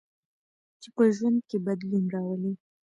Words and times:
چې 0.81 0.89
په 0.95 1.03
ژوند 1.15 1.39
کې 1.49 1.57
بدلون 1.65 2.03
راولي. 2.13 2.53